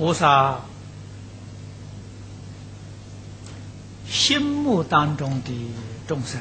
[0.00, 0.58] 菩萨
[4.08, 5.52] 心目当中的
[6.08, 6.40] 众生，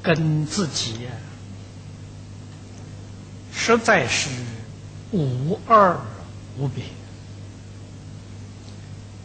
[0.00, 1.08] 跟自己
[3.52, 4.30] 实在是
[5.10, 5.98] 无二
[6.56, 6.84] 无别。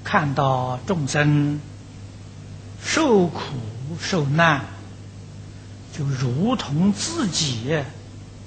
[0.04, 1.62] 看到众生
[2.84, 3.40] 受苦
[4.02, 4.66] 受难，
[5.96, 7.84] 就如同自己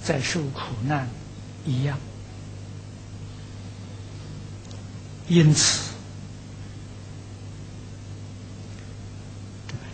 [0.07, 1.09] 在受苦难
[1.67, 1.99] 一样。
[5.29, 5.91] 因此，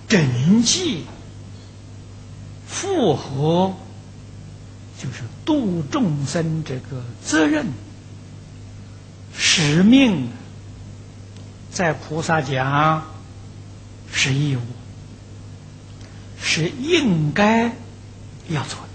[0.07, 1.07] 整计
[2.69, 3.75] 符合
[5.03, 7.67] 就是度众生这个责任
[9.35, 10.29] 使命，
[11.73, 13.07] 在菩萨讲
[14.13, 14.61] 是义务，
[16.39, 17.73] 是应该
[18.51, 18.92] 要做的，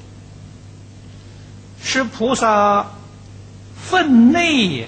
[1.97, 2.91] 是菩萨
[3.75, 4.87] 分内。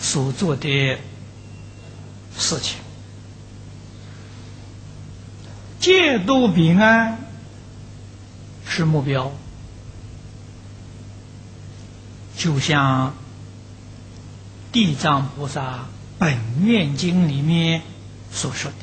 [0.00, 0.98] 所做的
[2.36, 2.76] 事情，
[5.80, 7.18] 戒度平安
[8.66, 9.32] 是目标，
[12.36, 13.10] 就像
[14.72, 15.86] 《地藏菩萨
[16.18, 17.82] 本愿经》里面
[18.32, 18.76] 所说的：“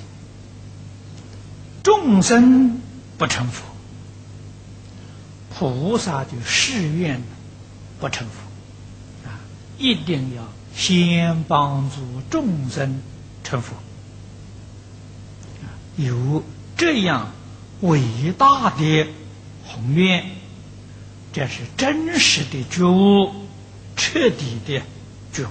[1.84, 2.80] 众生
[3.18, 3.64] 不成佛，
[5.60, 7.22] 菩萨就誓愿
[8.00, 9.38] 不成佛，啊，
[9.78, 11.98] 一定要。”先帮助
[12.30, 13.02] 众生
[13.44, 13.74] 成佛，
[15.98, 16.42] 有
[16.78, 17.32] 这样
[17.82, 18.02] 伟
[18.38, 19.08] 大的
[19.66, 20.24] 宏愿，
[21.34, 23.30] 这是真实的觉悟，
[23.98, 24.82] 彻底的
[25.34, 25.50] 觉悟。